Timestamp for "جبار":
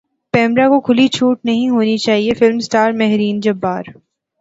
3.39-3.83